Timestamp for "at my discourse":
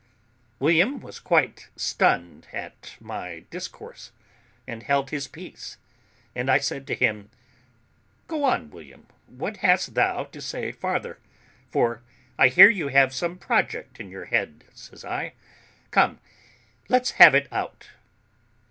2.51-4.11